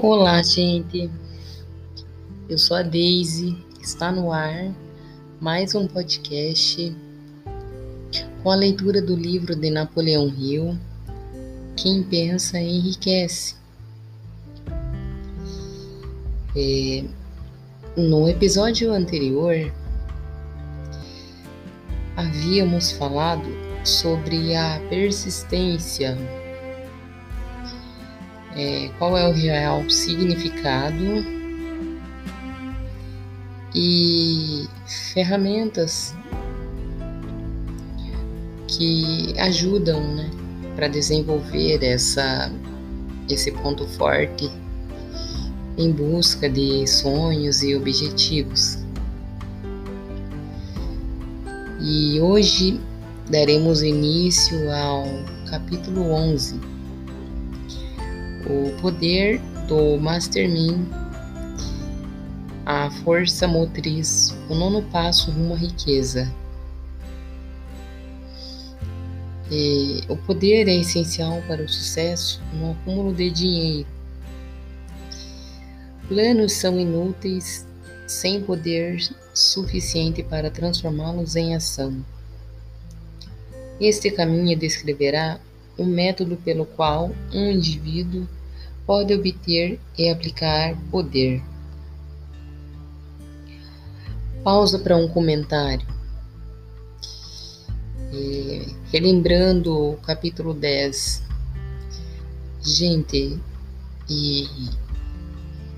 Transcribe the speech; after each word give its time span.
Olá, 0.00 0.40
gente. 0.44 1.10
Eu 2.48 2.56
sou 2.56 2.76
a 2.76 2.82
Daisy. 2.82 3.58
Está 3.82 4.12
no 4.12 4.30
ar 4.30 4.72
mais 5.40 5.74
um 5.74 5.88
podcast 5.88 6.96
com 8.40 8.50
a 8.52 8.54
leitura 8.54 9.02
do 9.02 9.16
livro 9.16 9.56
de 9.56 9.68
Napoleão 9.70 10.28
Hill. 10.28 10.78
Quem 11.74 12.04
pensa 12.04 12.60
enriquece. 12.60 13.56
É, 16.54 17.04
no 17.96 18.28
episódio 18.28 18.92
anterior, 18.92 19.56
havíamos 22.16 22.92
falado 22.92 23.48
sobre 23.84 24.54
a 24.54 24.80
persistência 24.88 26.16
é, 28.58 28.90
qual 28.98 29.16
é 29.16 29.28
o 29.28 29.32
real 29.32 29.88
significado 29.88 31.24
e 33.72 34.66
ferramentas 35.14 36.12
que 38.66 39.32
ajudam 39.38 40.02
né, 40.14 40.28
para 40.74 40.88
desenvolver 40.88 41.84
essa, 41.84 42.50
esse 43.30 43.52
ponto 43.52 43.86
forte 43.86 44.50
em 45.76 45.92
busca 45.92 46.50
de 46.50 46.84
sonhos 46.88 47.62
e 47.62 47.76
objetivos. 47.76 48.78
E 51.80 52.20
hoje 52.20 52.80
daremos 53.30 53.82
início 53.82 54.68
ao 54.72 55.06
capítulo 55.48 56.10
11 56.10 56.77
o 58.46 58.70
poder 58.80 59.40
do 59.66 59.98
Mastermind, 59.98 60.86
a 62.64 62.90
força 63.02 63.48
motriz, 63.48 64.36
o 64.48 64.54
nono 64.54 64.82
passo 64.90 65.30
rumo 65.30 65.54
à 65.54 65.56
riqueza. 65.56 66.32
E 69.50 70.02
o 70.08 70.16
poder 70.16 70.68
é 70.68 70.74
essencial 70.74 71.42
para 71.48 71.62
o 71.62 71.68
sucesso 71.68 72.42
no 72.52 72.72
acúmulo 72.72 73.14
de 73.14 73.30
dinheiro. 73.30 73.88
Planos 76.06 76.52
são 76.52 76.78
inúteis 76.78 77.66
sem 78.06 78.42
poder 78.42 78.98
suficiente 79.34 80.22
para 80.22 80.50
transformá-los 80.50 81.36
em 81.36 81.54
ação. 81.54 82.04
Este 83.80 84.10
caminho 84.10 84.58
descreverá 84.58 85.38
o 85.78 85.84
método 85.84 86.36
pelo 86.36 86.66
qual 86.66 87.10
um 87.32 87.50
indivíduo 87.52 88.26
pode 88.84 89.14
obter 89.14 89.78
e 89.96 90.08
aplicar 90.10 90.76
poder. 90.90 91.42
Pausa 94.42 94.78
para 94.78 94.96
um 94.96 95.06
comentário. 95.08 95.86
E, 98.12 98.74
relembrando 98.90 99.92
o 99.92 99.96
capítulo 99.98 100.52
10. 100.54 101.22
Gente, 102.62 103.38
e 104.08 104.48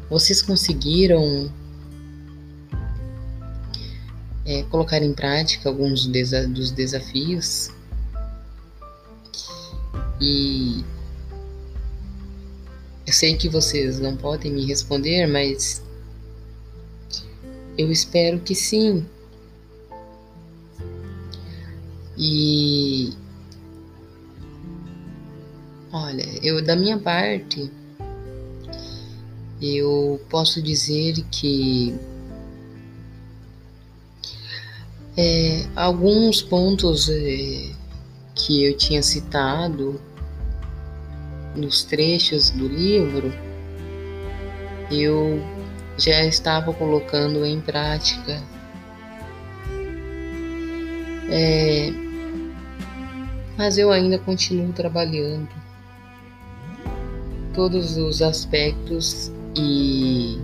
vocês 0.09 0.41
conseguiram 0.41 1.53
é, 4.47 4.63
colocar 4.65 5.03
em 5.03 5.13
prática 5.13 5.69
alguns 5.69 6.07
dos 6.07 6.71
desafios? 6.71 7.71
E 10.21 10.85
eu 13.07 13.13
sei 13.13 13.37
que 13.37 13.49
vocês 13.49 13.99
não 13.99 14.17
podem 14.17 14.53
me 14.53 14.65
responder, 14.67 15.27
mas 15.27 15.83
eu 17.79 17.91
espero 17.91 18.39
que 18.41 18.55
sim. 18.55 19.07
E 22.19 23.15
olha, 25.93 26.29
eu 26.43 26.63
da 26.63 26.77
minha 26.77 26.99
parte 26.99 27.71
eu 29.63 30.21
posso 30.29 30.63
dizer 30.63 31.15
que 31.31 31.95
é, 35.17 35.67
alguns 35.75 36.41
pontos 36.41 37.09
é, 37.09 37.71
que 38.35 38.65
eu 38.65 38.77
tinha 38.77 39.03
citado 39.03 40.01
nos 41.55 41.83
trechos 41.85 42.51
do 42.51 42.69
livro, 42.69 43.33
eu 44.91 45.41
já 45.99 46.25
estava 46.25 46.73
colocando 46.73 47.45
em 47.45 47.61
prática. 47.61 48.43
É, 51.31 51.93
mas 53.57 53.79
eu 53.79 53.93
ainda 53.93 54.19
continuo 54.19 54.73
trabalhando 54.73 55.49
todos 57.55 57.97
os 57.97 58.23
aspectos 58.23 59.31
e 59.57 60.39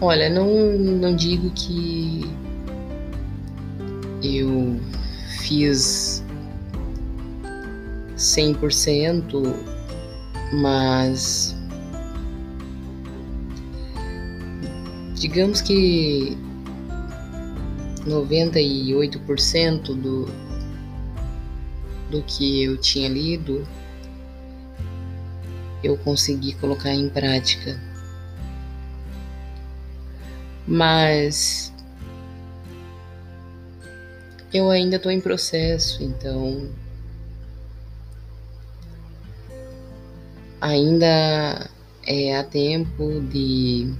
olha, 0.00 0.28
não, 0.28 0.46
não 0.78 1.14
digo 1.14 1.50
que 1.50 2.24
eu 4.22 4.80
fiz 5.40 6.13
100%, 8.16 9.42
mas 10.52 11.56
digamos 15.14 15.60
que 15.60 16.36
98% 18.06 19.94
do, 19.94 20.26
do 22.10 22.22
que 22.22 22.62
eu 22.64 22.76
tinha 22.76 23.08
lido 23.08 23.66
eu 25.84 25.98
consegui 25.98 26.54
colocar 26.54 26.94
em 26.94 27.08
prática. 27.08 27.78
Mas 30.66 31.72
eu 34.52 34.70
ainda 34.70 34.96
estou 34.96 35.12
em 35.12 35.20
processo, 35.20 36.02
então 36.02 36.70
ainda 40.64 41.70
é, 42.06 42.38
há 42.38 42.42
tempo 42.42 43.20
de 43.30 43.92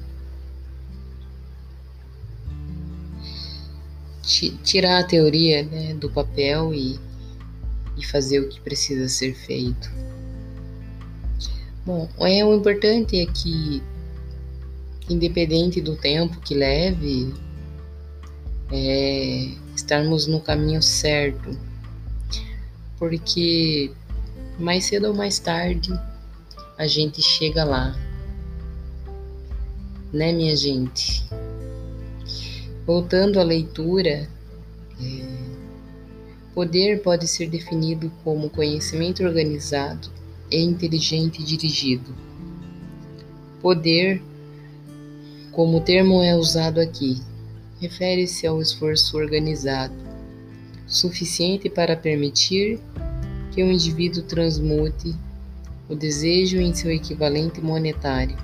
tirar 4.62 5.00
a 5.00 5.04
teoria 5.04 5.62
né, 5.62 5.92
do 5.92 6.08
papel 6.08 6.72
e, 6.72 6.98
e 7.98 8.06
fazer 8.06 8.40
o 8.40 8.48
que 8.48 8.58
precisa 8.60 9.06
ser 9.08 9.34
feito. 9.34 9.92
Bom, 11.84 12.08
é, 12.20 12.42
o 12.42 12.54
importante 12.54 13.20
é 13.20 13.26
que, 13.26 13.82
independente 15.10 15.82
do 15.82 15.94
tempo 15.96 16.40
que 16.40 16.54
leve, 16.54 17.34
é, 18.72 19.50
estarmos 19.76 20.26
no 20.26 20.40
caminho 20.40 20.82
certo, 20.82 21.58
porque 22.98 23.90
mais 24.58 24.86
cedo 24.86 25.08
ou 25.08 25.14
mais 25.14 25.38
tarde 25.38 25.92
a 26.76 26.86
gente 26.86 27.22
chega 27.22 27.64
lá. 27.64 27.94
Né, 30.12 30.32
minha 30.32 30.56
gente? 30.56 31.24
Voltando 32.86 33.40
à 33.40 33.42
leitura, 33.42 34.28
é, 35.00 35.44
poder 36.54 37.02
pode 37.02 37.26
ser 37.26 37.48
definido 37.48 38.12
como 38.22 38.50
conhecimento 38.50 39.22
organizado 39.24 40.08
e 40.50 40.60
inteligente 40.62 41.42
dirigido. 41.42 42.14
Poder, 43.60 44.22
como 45.50 45.78
o 45.78 45.80
termo 45.80 46.22
é 46.22 46.36
usado 46.36 46.80
aqui, 46.80 47.20
refere-se 47.80 48.46
ao 48.46 48.60
esforço 48.60 49.16
organizado, 49.16 49.94
suficiente 50.86 51.70
para 51.70 51.96
permitir 51.96 52.78
que 53.52 53.62
o 53.62 53.70
indivíduo 53.70 54.22
transmute 54.22 55.14
o 55.88 55.94
desejo 55.94 56.58
em 56.58 56.72
seu 56.74 56.90
equivalente 56.90 57.60
monetário. 57.60 58.36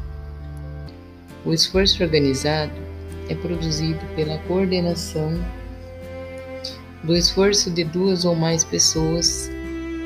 O 1.44 1.54
esforço 1.54 2.02
organizado 2.02 2.72
é 3.28 3.34
produzido 3.34 4.00
pela 4.14 4.38
coordenação 4.40 5.32
do 7.02 7.16
esforço 7.16 7.70
de 7.70 7.82
duas 7.82 8.24
ou 8.26 8.34
mais 8.34 8.62
pessoas 8.62 9.50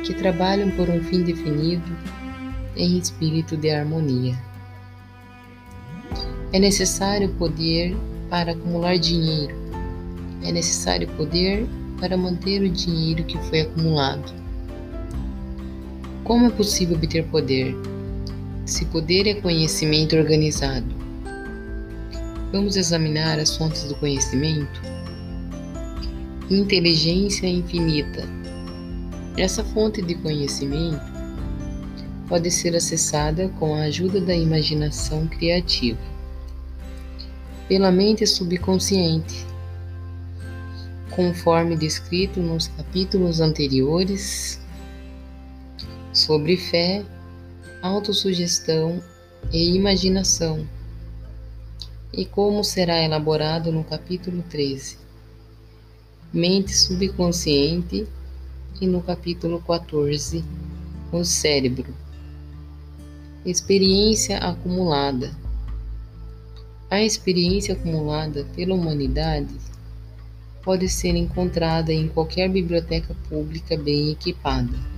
que 0.04 0.14
trabalham 0.14 0.70
por 0.72 0.88
um 0.88 1.02
fim 1.02 1.22
definido 1.22 1.96
em 2.76 2.98
espírito 2.98 3.56
de 3.56 3.70
harmonia. 3.70 4.38
É 6.52 6.58
necessário 6.58 7.30
poder 7.30 7.96
para 8.30 8.52
acumular 8.52 8.96
dinheiro. 8.96 9.56
É 10.44 10.52
necessário 10.52 11.08
poder 11.16 11.66
para 11.98 12.16
manter 12.16 12.62
o 12.62 12.68
dinheiro 12.68 13.24
que 13.24 13.38
foi 13.48 13.62
acumulado. 13.62 14.43
Como 16.24 16.46
é 16.46 16.50
possível 16.50 16.96
obter 16.96 17.22
poder? 17.26 17.76
Se 18.64 18.86
poder 18.86 19.26
é 19.26 19.34
conhecimento 19.34 20.16
organizado. 20.16 20.86
Vamos 22.50 22.76
examinar 22.76 23.38
as 23.38 23.54
fontes 23.54 23.84
do 23.84 23.94
conhecimento? 23.96 24.80
Inteligência 26.50 27.46
infinita. 27.46 28.26
Essa 29.36 29.62
fonte 29.62 30.00
de 30.00 30.14
conhecimento 30.14 31.04
pode 32.26 32.50
ser 32.50 32.74
acessada 32.74 33.50
com 33.60 33.74
a 33.74 33.82
ajuda 33.82 34.18
da 34.18 34.34
imaginação 34.34 35.26
criativa, 35.26 36.00
pela 37.68 37.92
mente 37.92 38.26
subconsciente, 38.26 39.44
conforme 41.10 41.76
descrito 41.76 42.40
nos 42.40 42.68
capítulos 42.68 43.42
anteriores 43.42 44.63
sobre 46.24 46.56
fé, 46.56 47.04
autossugestão 47.82 49.02
e 49.52 49.74
imaginação, 49.74 50.66
e 52.10 52.24
como 52.24 52.64
será 52.64 53.02
elaborado 53.02 53.70
no 53.70 53.84
capítulo 53.84 54.42
13, 54.48 54.96
mente 56.32 56.74
subconsciente, 56.74 58.06
e 58.80 58.86
no 58.86 59.02
capítulo 59.02 59.60
14, 59.60 60.42
o 61.12 61.22
cérebro. 61.24 61.94
Experiência 63.44 64.38
acumulada. 64.38 65.30
A 66.90 67.02
experiência 67.02 67.74
acumulada 67.74 68.44
pela 68.56 68.74
humanidade 68.74 69.54
pode 70.62 70.88
ser 70.88 71.14
encontrada 71.14 71.92
em 71.92 72.08
qualquer 72.08 72.48
biblioteca 72.48 73.14
pública 73.28 73.76
bem 73.76 74.10
equipada. 74.10 74.93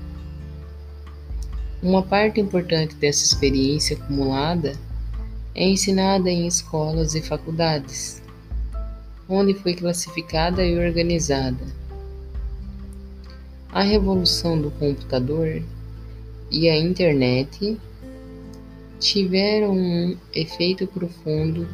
Uma 1.86 2.02
parte 2.02 2.40
importante 2.40 2.96
dessa 2.96 3.24
experiência 3.24 3.96
acumulada 3.96 4.76
é 5.54 5.68
ensinada 5.68 6.28
em 6.28 6.44
escolas 6.44 7.14
e 7.14 7.22
faculdades, 7.22 8.20
onde 9.28 9.54
foi 9.54 9.72
classificada 9.72 10.66
e 10.66 10.76
organizada. 10.76 11.64
A 13.70 13.82
revolução 13.82 14.60
do 14.60 14.72
computador 14.72 15.62
e 16.50 16.68
a 16.68 16.76
internet 16.76 17.78
tiveram 18.98 19.70
um 19.70 20.16
efeito 20.34 20.88
profundo 20.88 21.68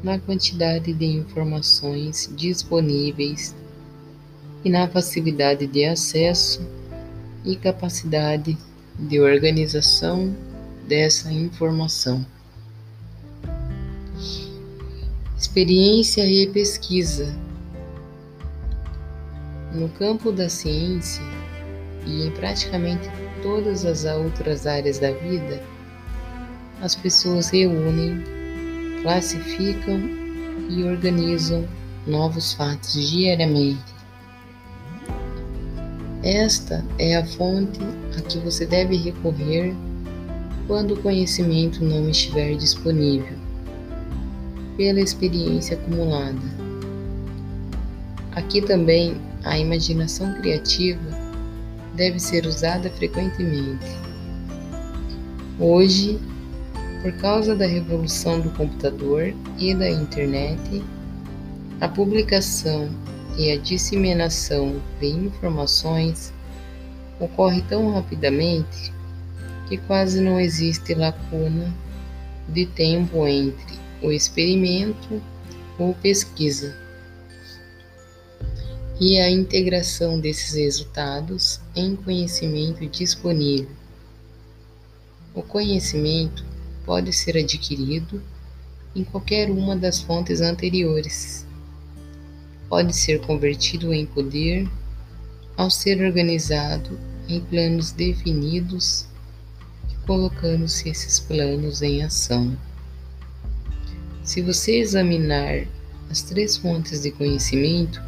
na 0.00 0.16
quantidade 0.16 0.92
de 0.92 1.06
informações 1.06 2.32
disponíveis 2.36 3.52
e 4.64 4.70
na 4.70 4.86
facilidade 4.86 5.66
de 5.66 5.84
acesso 5.86 6.64
e 7.44 7.56
capacidade 7.56 8.56
de 9.00 9.20
organização 9.20 10.34
dessa 10.86 11.32
informação. 11.32 12.24
Experiência 15.36 16.24
e 16.26 16.46
pesquisa. 16.48 17.34
No 19.72 19.88
campo 19.88 20.32
da 20.32 20.48
ciência 20.48 21.22
e 22.06 22.26
em 22.26 22.30
praticamente 22.32 23.08
todas 23.42 23.84
as 23.84 24.04
outras 24.04 24.66
áreas 24.66 24.98
da 24.98 25.12
vida, 25.12 25.62
as 26.82 26.94
pessoas 26.94 27.50
reúnem, 27.50 28.22
classificam 29.02 30.00
e 30.68 30.82
organizam 30.84 31.66
novos 32.06 32.52
fatos 32.52 33.10
diariamente 33.10 34.00
esta 36.22 36.84
é 36.98 37.16
a 37.16 37.24
fonte 37.24 37.80
a 38.16 38.20
que 38.20 38.38
você 38.38 38.66
deve 38.66 38.96
recorrer 38.96 39.74
quando 40.66 40.94
o 40.94 41.02
conhecimento 41.02 41.84
não 41.84 42.08
estiver 42.08 42.54
disponível, 42.54 43.36
pela 44.76 45.00
experiência 45.00 45.76
acumulada. 45.76 46.38
Aqui 48.32 48.62
também 48.62 49.16
a 49.44 49.58
imaginação 49.58 50.32
criativa 50.34 51.00
deve 51.96 52.20
ser 52.20 52.46
usada 52.46 52.88
frequentemente. 52.90 53.86
Hoje, 55.58 56.18
por 57.02 57.12
causa 57.12 57.56
da 57.56 57.66
revolução 57.66 58.40
do 58.40 58.50
computador 58.50 59.34
e 59.58 59.74
da 59.74 59.90
internet, 59.90 60.82
a 61.80 61.88
publicação 61.88 62.88
e 63.36 63.50
a 63.50 63.58
disseminação 63.58 64.80
de 65.00 65.08
informações 65.08 66.32
ocorre 67.20 67.62
tão 67.62 67.92
rapidamente 67.92 68.92
que 69.68 69.76
quase 69.76 70.20
não 70.20 70.40
existe 70.40 70.94
lacuna 70.94 71.72
de 72.48 72.66
tempo 72.66 73.26
entre 73.26 73.78
o 74.02 74.10
experimento 74.10 75.22
ou 75.78 75.94
pesquisa 75.94 76.76
e 78.98 79.18
a 79.20 79.30
integração 79.30 80.18
desses 80.18 80.54
resultados 80.54 81.60
em 81.76 81.94
conhecimento 81.94 82.84
disponível. 82.86 83.70
O 85.32 85.42
conhecimento 85.42 86.44
pode 86.84 87.12
ser 87.12 87.36
adquirido 87.36 88.20
em 88.96 89.04
qualquer 89.04 89.50
uma 89.50 89.76
das 89.76 90.00
fontes 90.00 90.40
anteriores 90.40 91.46
pode 92.70 92.94
ser 92.94 93.20
convertido 93.22 93.92
em 93.92 94.06
poder 94.06 94.70
ao 95.56 95.68
ser 95.68 96.00
organizado 96.00 96.96
em 97.34 97.40
planos 97.40 97.92
definidos 97.92 99.06
e 99.90 100.06
colocando-se 100.06 100.88
esses 100.88 101.20
planos 101.20 101.82
em 101.82 102.02
ação. 102.02 102.56
Se 104.22 104.42
você 104.42 104.78
examinar 104.78 105.66
as 106.10 106.22
três 106.22 106.56
fontes 106.56 107.02
de 107.02 107.10
conhecimento, 107.10 108.02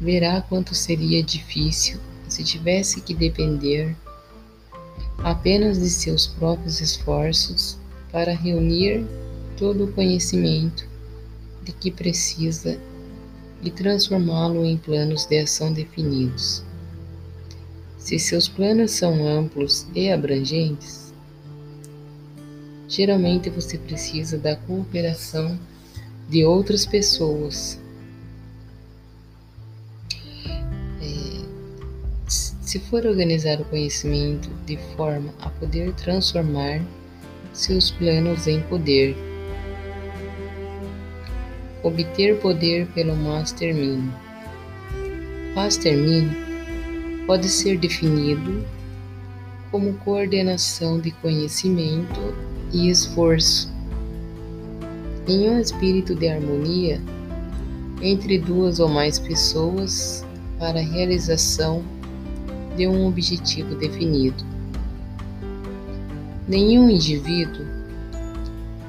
verá 0.00 0.40
quanto 0.40 0.74
seria 0.74 1.22
difícil 1.22 2.00
se 2.28 2.44
tivesse 2.44 3.00
que 3.00 3.12
depender 3.12 3.96
apenas 5.18 5.78
de 5.78 5.90
seus 5.90 6.26
próprios 6.26 6.80
esforços 6.80 7.76
para 8.10 8.32
reunir 8.32 9.04
todo 9.56 9.84
o 9.84 9.92
conhecimento 9.92 10.88
de 11.62 11.72
que 11.72 11.90
precisa 11.90 12.80
e 13.62 13.70
transformá-lo 13.70 14.64
em 14.64 14.76
planos 14.78 15.26
de 15.26 15.38
ação 15.38 15.72
definidos. 15.72 16.64
Se 18.00 18.18
seus 18.18 18.48
planos 18.48 18.92
são 18.92 19.28
amplos 19.28 19.86
e 19.94 20.10
abrangentes, 20.10 21.12
geralmente 22.88 23.50
você 23.50 23.76
precisa 23.76 24.38
da 24.38 24.56
cooperação 24.56 25.56
de 26.28 26.42
outras 26.44 26.86
pessoas. 26.86 27.78
É, 31.02 31.44
se 32.26 32.78
for 32.80 33.04
organizar 33.04 33.60
o 33.60 33.66
conhecimento 33.66 34.48
de 34.64 34.78
forma 34.96 35.32
a 35.38 35.50
poder 35.50 35.92
transformar 35.92 36.82
seus 37.52 37.90
planos 37.90 38.46
em 38.46 38.62
poder, 38.62 39.14
obter 41.82 42.40
poder 42.40 42.86
pelo 42.88 43.14
Mastermind. 43.14 44.10
Mastermind 45.54 46.49
pode 47.30 47.48
ser 47.48 47.78
definido 47.78 48.66
como 49.70 49.94
coordenação 49.98 50.98
de 50.98 51.12
conhecimento 51.12 52.34
e 52.72 52.90
esforço 52.90 53.72
em 55.28 55.48
um 55.48 55.60
espírito 55.60 56.12
de 56.16 56.26
harmonia 56.26 57.00
entre 58.02 58.36
duas 58.36 58.80
ou 58.80 58.88
mais 58.88 59.20
pessoas 59.20 60.26
para 60.58 60.80
a 60.80 60.82
realização 60.82 61.84
de 62.76 62.88
um 62.88 63.06
objetivo 63.06 63.76
definido. 63.76 64.44
Nenhum 66.48 66.90
indivíduo 66.90 67.64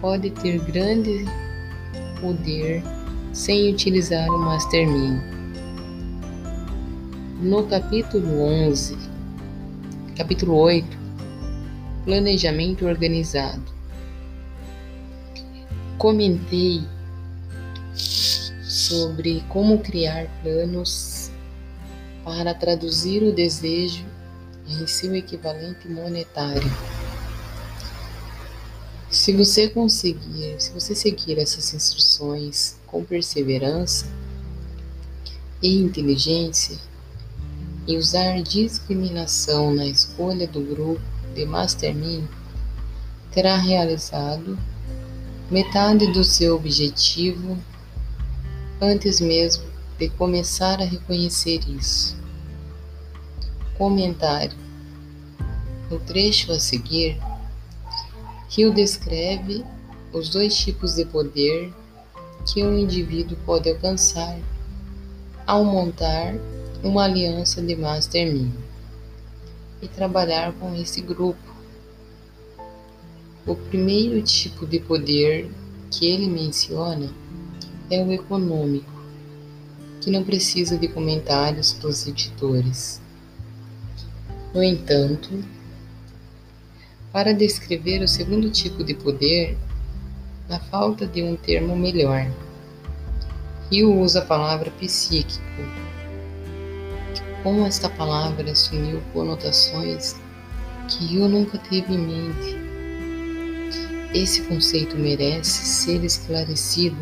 pode 0.01 0.31
ter 0.31 0.57
grande 0.61 1.25
poder 2.19 2.81
sem 3.33 3.71
utilizar 3.71 4.27
o 4.31 4.39
Mastermind. 4.39 5.40
No 7.41 7.65
capítulo 7.65 8.39
11, 8.39 8.95
capítulo 10.15 10.57
8, 10.57 10.85
Planejamento 12.05 12.85
Organizado, 12.85 13.63
comentei 15.97 16.83
sobre 18.63 19.43
como 19.49 19.79
criar 19.79 20.27
planos 20.43 21.31
para 22.23 22.53
traduzir 22.53 23.23
o 23.23 23.33
desejo 23.33 24.05
em 24.67 24.85
seu 24.85 25.15
equivalente 25.15 25.89
monetário. 25.89 26.71
Se 29.09 29.33
você 29.33 29.67
conseguir, 29.67 30.57
se 30.59 30.69
você 30.73 30.93
seguir 30.93 31.39
essas 31.39 31.73
instruções 31.73 32.77
com 32.85 33.03
perseverança 33.03 34.05
e 35.59 35.81
inteligência, 35.81 36.90
e 37.87 37.97
usar 37.97 38.41
discriminação 38.41 39.73
na 39.73 39.85
escolha 39.85 40.47
do 40.47 40.61
grupo 40.61 41.01
de 41.33 41.45
Mastermind, 41.45 42.25
terá 43.31 43.55
realizado 43.57 44.57
metade 45.49 46.11
do 46.11 46.23
seu 46.23 46.55
objetivo 46.55 47.57
antes 48.79 49.19
mesmo 49.19 49.63
de 49.97 50.09
começar 50.09 50.81
a 50.81 50.85
reconhecer 50.85 51.59
isso. 51.69 52.17
Comentário: 53.77 54.57
No 55.89 55.99
trecho 55.99 56.51
a 56.51 56.59
seguir, 56.59 57.19
Hill 58.55 58.73
descreve 58.73 59.63
os 60.13 60.29
dois 60.29 60.55
tipos 60.57 60.95
de 60.95 61.05
poder 61.05 61.73
que 62.45 62.63
um 62.63 62.77
indivíduo 62.77 63.37
pode 63.45 63.69
alcançar 63.69 64.37
ao 65.45 65.63
montar 65.63 66.35
uma 66.83 67.05
aliança 67.05 67.61
de 67.61 67.75
Mastermind 67.75 68.51
e 69.81 69.87
trabalhar 69.87 70.53
com 70.53 70.75
esse 70.75 71.01
grupo 71.01 71.51
o 73.45 73.55
primeiro 73.55 74.21
tipo 74.21 74.67
de 74.67 74.79
poder 74.79 75.49
que 75.89 76.05
ele 76.05 76.27
menciona 76.27 77.09
é 77.89 78.01
o 78.03 78.11
econômico, 78.11 78.89
que 79.99 80.11
não 80.11 80.23
precisa 80.23 80.77
de 80.77 80.87
comentários 80.87 81.73
dos 81.73 82.07
editores. 82.07 83.01
No 84.53 84.63
entanto, 84.63 85.43
para 87.11 87.33
descrever 87.33 88.03
o 88.03 88.07
segundo 88.07 88.49
tipo 88.51 88.83
de 88.83 88.93
poder, 88.93 89.57
na 90.47 90.59
falta 90.59 91.07
de 91.07 91.23
um 91.23 91.35
termo 91.35 91.75
melhor, 91.75 92.31
Rio 93.71 93.99
usa 93.99 94.19
a 94.19 94.25
palavra 94.25 94.69
psíquico. 94.71 95.41
Como 97.43 97.65
esta 97.65 97.89
palavra 97.89 98.51
assumiu 98.51 99.01
conotações 99.13 100.15
que 100.87 101.05
Rio 101.05 101.27
nunca 101.27 101.57
teve 101.57 101.93
em 101.93 101.97
mente 101.97 102.71
esse 104.13 104.41
conceito 104.41 104.97
merece 104.97 105.65
ser 105.65 106.03
esclarecido 106.03 106.97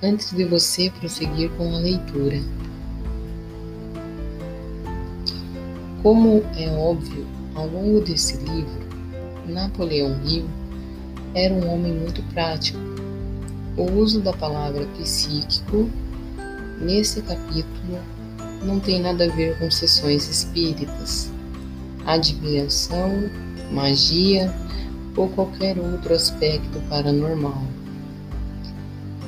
antes 0.00 0.30
de 0.30 0.44
você 0.44 0.90
prosseguir 0.90 1.50
com 1.56 1.74
a 1.74 1.78
leitura. 1.78 2.40
Como 6.00 6.44
é 6.56 6.70
óbvio, 6.70 7.26
ao 7.56 7.66
longo 7.66 8.00
desse 8.00 8.36
livro, 8.36 8.88
Napoleão 9.44 10.20
Hill 10.24 10.48
era 11.34 11.52
um 11.52 11.68
homem 11.68 11.92
muito 11.92 12.22
prático. 12.32 12.78
O 13.76 13.90
uso 13.98 14.20
da 14.20 14.32
palavra 14.32 14.86
psíquico 14.98 15.90
nesse 16.80 17.22
capítulo 17.22 17.98
não 18.64 18.78
tem 18.78 19.00
nada 19.00 19.24
a 19.24 19.28
ver 19.28 19.58
com 19.58 19.70
sessões 19.70 20.28
espíritas, 20.28 21.30
adivinhação, 22.06 23.30
magia 23.70 24.52
ou 25.16 25.28
qualquer 25.28 25.78
outro 25.78 26.14
aspecto 26.14 26.80
paranormal. 26.88 27.62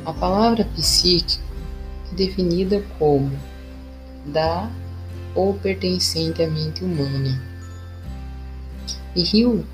A 0.04 0.12
palavra 0.12 0.64
psíquico 0.76 1.42
é 2.12 2.14
definida 2.14 2.84
como 2.98 3.32
da 4.26 4.70
ou 5.34 5.54
pertencente 5.54 6.42
à 6.42 6.48
mente 6.48 6.84
humana. 6.84 7.42
E 9.16 9.22
Hill 9.22 9.64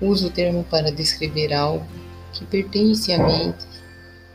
usa 0.00 0.26
o 0.26 0.30
termo 0.30 0.64
para 0.64 0.90
descrever 0.90 1.52
algo 1.52 1.86
que 2.32 2.44
pertence 2.44 3.12
à 3.12 3.18
mente 3.18 3.64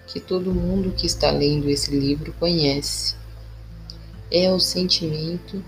que 0.07 0.19
todo 0.19 0.53
mundo 0.53 0.93
que 0.95 1.05
está 1.05 1.29
lendo 1.29 1.69
esse 1.69 1.91
livro 1.91 2.33
conhece. 2.39 3.15
É 4.31 4.51
o 4.51 4.59
sentimento 4.59 5.63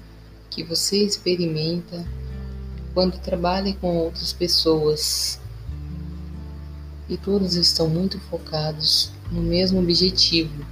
que 0.49 0.63
você 0.63 1.03
experimenta 1.03 2.05
quando 2.93 3.19
trabalha 3.19 3.73
com 3.75 3.95
outras 3.97 4.33
pessoas 4.33 5.39
e 7.07 7.17
todos 7.17 7.55
estão 7.55 7.87
muito 7.87 8.19
focados 8.19 9.11
no 9.31 9.41
mesmo 9.41 9.79
objetivo. 9.79 10.65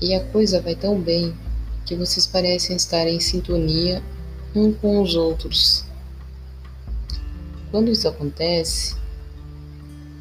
E 0.00 0.14
a 0.14 0.24
coisa 0.24 0.60
vai 0.60 0.74
tão 0.74 1.00
bem 1.00 1.36
que 1.84 1.94
vocês 1.94 2.26
parecem 2.26 2.76
estar 2.76 3.06
em 3.06 3.20
sintonia 3.20 4.02
um 4.54 4.72
com 4.72 5.02
os 5.02 5.14
outros. 5.14 5.84
Quando 7.70 7.90
isso 7.90 8.08
acontece, 8.08 8.96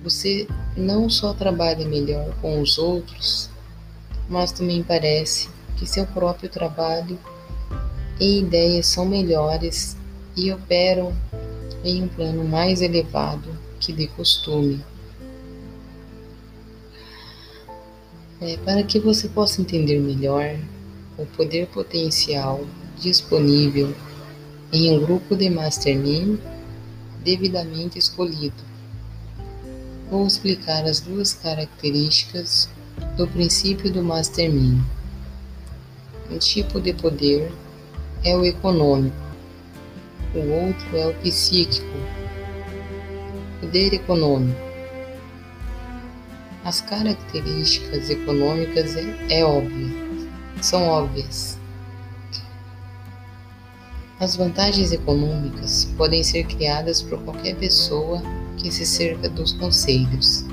você 0.03 0.47
não 0.77 1.09
só 1.09 1.33
trabalha 1.33 1.87
melhor 1.87 2.35
com 2.41 2.61
os 2.61 2.77
outros, 2.77 3.49
mas 4.29 4.51
também 4.51 4.83
parece 4.83 5.49
que 5.75 5.87
seu 5.87 6.05
próprio 6.05 6.49
trabalho 6.49 7.17
e 8.19 8.39
ideias 8.39 8.85
são 8.85 9.05
melhores 9.05 9.97
e 10.35 10.51
operam 10.51 11.13
em 11.83 12.03
um 12.03 12.07
plano 12.07 12.43
mais 12.43 12.81
elevado 12.81 13.49
que 13.79 13.93
de 13.93 14.07
costume. 14.07 14.83
É, 18.41 18.57
para 18.57 18.83
que 18.83 18.99
você 18.99 19.27
possa 19.27 19.61
entender 19.61 19.99
melhor 19.99 20.57
o 21.17 21.25
poder 21.25 21.67
potencial 21.67 22.65
disponível 22.97 23.93
em 24.71 24.95
um 24.95 25.01
grupo 25.01 25.35
de 25.35 25.49
Mastermind 25.49 26.39
devidamente 27.23 27.97
escolhido. 27.97 28.63
Vou 30.09 30.25
explicar 30.25 30.85
as 30.85 30.99
duas 30.99 31.33
características 31.33 32.69
do 33.15 33.27
princípio 33.27 33.91
do 33.91 34.03
Mastermind. 34.03 34.81
Um 36.31 36.37
tipo 36.37 36.79
de 36.79 36.93
poder 36.93 37.51
é 38.23 38.35
o 38.35 38.45
econômico, 38.45 39.15
o 40.35 40.39
outro 40.39 40.97
é 40.97 41.07
o 41.07 41.13
psíquico. 41.15 41.87
Poder 43.59 43.93
econômico. 43.93 44.59
As 46.63 46.81
características 46.81 48.09
econômicas 48.09 48.95
é, 48.95 49.39
é 49.39 49.45
óbvio, 49.45 50.29
são 50.61 50.83
óbvias. 50.87 51.57
As 54.19 54.35
vantagens 54.35 54.91
econômicas 54.91 55.85
podem 55.97 56.23
ser 56.23 56.43
criadas 56.45 57.01
por 57.01 57.17
qualquer 57.23 57.55
pessoa 57.55 58.21
que 58.57 58.69
se 58.69 58.85
cerca 58.85 59.29
dos 59.29 59.53
conselhos, 59.53 60.45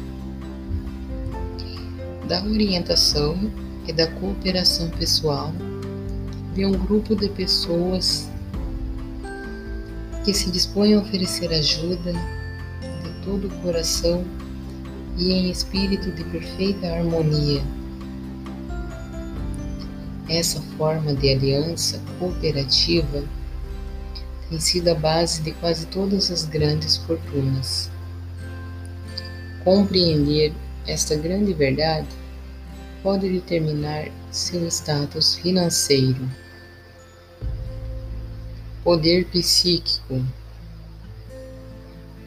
da 2.26 2.42
orientação 2.42 3.50
e 3.86 3.92
da 3.92 4.06
cooperação 4.06 4.90
pessoal 4.90 5.52
de 6.54 6.64
um 6.64 6.72
grupo 6.72 7.14
de 7.14 7.28
pessoas 7.28 8.28
que 10.24 10.34
se 10.34 10.50
dispõem 10.50 10.94
a 10.94 11.00
oferecer 11.00 11.52
ajuda 11.52 12.12
de 12.12 13.24
todo 13.24 13.46
o 13.46 13.62
coração 13.62 14.24
e 15.16 15.32
em 15.32 15.50
espírito 15.50 16.10
de 16.10 16.24
perfeita 16.24 16.88
harmonia. 16.88 17.62
Essa 20.28 20.60
forma 20.76 21.14
de 21.14 21.30
aliança 21.30 22.02
cooperativa 22.18 23.22
tem 24.48 24.58
sido 24.58 24.88
a 24.88 24.94
base 24.94 25.42
de 25.42 25.52
quase 25.52 25.86
todas 25.86 26.30
as 26.30 26.44
grandes 26.44 26.96
fortunas. 26.96 27.90
Compreender 29.62 30.52
esta 30.86 31.16
grande 31.16 31.52
verdade 31.52 32.08
pode 33.02 33.28
determinar 33.28 34.08
seu 34.30 34.66
status 34.68 35.34
financeiro. 35.34 36.28
Poder 38.84 39.26
psíquico. 39.26 40.24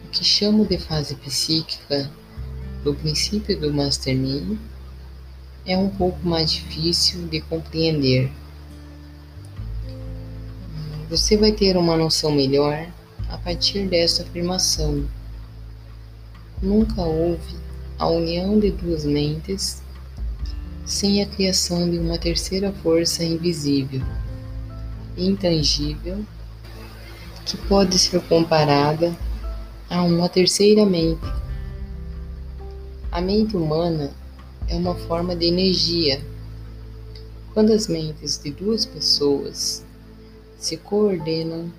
O 0.06 0.10
que 0.12 0.24
chamo 0.24 0.66
de 0.66 0.78
fase 0.78 1.16
psíquica 1.16 2.10
do 2.84 2.94
princípio 2.96 3.60
do 3.60 3.74
Mastermind 3.74 4.58
é 5.66 5.78
um 5.78 5.90
pouco 5.90 6.28
mais 6.28 6.52
difícil 6.52 7.28
de 7.28 7.42
compreender. 7.42 8.32
Você 11.10 11.38
vai 11.38 11.52
ter 11.52 11.78
uma 11.78 11.96
noção 11.96 12.32
melhor 12.32 12.88
a 13.30 13.38
partir 13.38 13.88
dessa 13.88 14.24
afirmação. 14.24 15.08
Nunca 16.62 17.02
houve 17.02 17.69
a 18.00 18.08
união 18.08 18.58
de 18.58 18.72
duas 18.72 19.04
mentes 19.04 19.84
sem 20.86 21.22
a 21.22 21.26
criação 21.26 21.92
de 21.92 22.00
uma 22.00 22.18
terceira 22.18 22.72
força 22.82 23.24
invisível, 23.26 24.02
intangível 25.18 26.26
que 27.46 27.58
pode 27.58 28.00
ser 28.00 28.22
comparada 28.22 29.14
a 29.90 30.02
uma 30.02 30.30
terceira 30.30 30.86
mente. 30.86 31.26
A 33.12 33.20
mente 33.20 33.58
humana 33.58 34.12
é 34.70 34.76
uma 34.76 34.96
forma 34.96 35.36
de 35.36 35.48
energia. 35.48 36.22
Quando 37.54 37.74
as 37.74 37.88
mentes 37.88 38.40
de 38.42 38.52
duas 38.52 38.86
pessoas 38.86 39.86
se 40.58 40.78
coordenam 40.78 41.70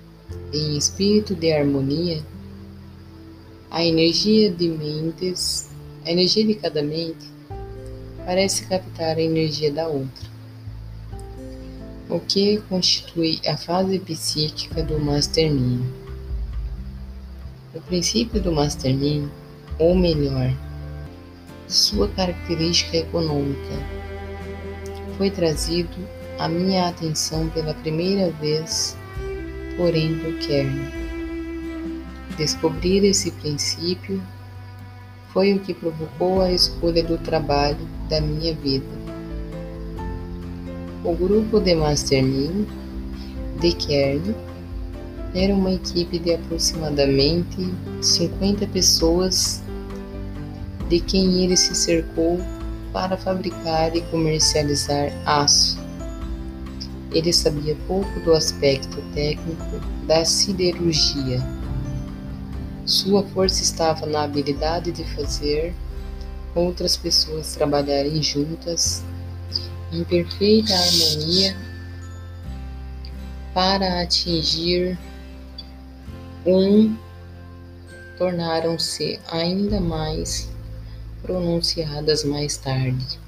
em 0.53 0.77
espírito 0.77 1.33
de 1.33 1.51
harmonia, 1.51 2.21
a 3.71 3.83
energia 3.83 4.51
de 4.51 4.67
mentes, 4.67 5.70
a 6.05 6.11
energia 6.11 6.45
de 6.45 6.55
cada 6.55 6.81
mente 6.81 7.29
parece 8.25 8.65
captar 8.65 9.17
a 9.17 9.21
energia 9.21 9.71
da 9.71 9.87
outra. 9.87 10.29
O 12.09 12.19
que 12.19 12.57
constitui 12.67 13.39
a 13.47 13.55
fase 13.55 13.99
psíquica 13.99 14.83
do 14.83 14.99
Mastermind? 14.99 15.81
O 17.73 17.81
princípio 17.81 18.41
do 18.41 18.51
Mastermind, 18.51 19.29
ou 19.79 19.95
melhor, 19.95 20.53
sua 21.67 22.09
característica 22.09 22.97
econômica, 22.97 23.79
foi 25.17 25.29
trazido 25.29 25.95
à 26.37 26.49
minha 26.49 26.89
atenção 26.89 27.47
pela 27.49 27.73
primeira 27.75 28.29
vez 28.31 28.97
por 29.77 29.89
Andrew 29.89 30.37
Carnegie. 30.39 31.01
Descobrir 32.37 33.05
esse 33.05 33.31
princípio 33.31 34.21
foi 35.33 35.53
o 35.53 35.59
que 35.59 35.73
provocou 35.73 36.41
a 36.41 36.51
escolha 36.51 37.03
do 37.03 37.17
trabalho 37.17 37.87
da 38.09 38.19
minha 38.19 38.53
vida. 38.53 38.85
O 41.03 41.15
grupo 41.15 41.59
de 41.59 41.73
Mastermind 41.73 42.67
de 43.59 43.71
Kern 43.73 44.35
era 45.33 45.53
uma 45.53 45.71
equipe 45.71 46.19
de 46.19 46.33
aproximadamente 46.33 47.73
50 48.01 48.67
pessoas 48.67 49.61
de 50.89 50.99
quem 50.99 51.43
ele 51.43 51.55
se 51.55 51.73
cercou 51.73 52.39
para 52.91 53.15
fabricar 53.15 53.95
e 53.95 54.01
comercializar 54.01 55.11
aço. 55.25 55.79
Ele 57.13 57.31
sabia 57.31 57.75
pouco 57.87 58.19
do 58.21 58.33
aspecto 58.33 59.01
técnico 59.13 59.79
da 60.05 60.25
siderurgia. 60.25 61.41
Sua 62.85 63.23
força 63.23 63.61
estava 63.61 64.05
na 64.05 64.23
habilidade 64.23 64.91
de 64.91 65.03
fazer 65.15 65.73
outras 66.55 66.97
pessoas 66.97 67.53
trabalharem 67.55 68.21
juntas 68.21 69.03
em 69.91 70.03
perfeita 70.03 70.73
harmonia 70.73 71.55
para 73.53 74.01
atingir 74.01 74.97
um 76.45 76.95
tornaram-se 78.17 79.19
ainda 79.31 79.79
mais 79.79 80.49
pronunciadas 81.21 82.23
mais 82.23 82.57
tarde. 82.57 83.19